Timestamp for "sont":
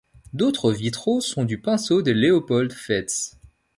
1.21-1.45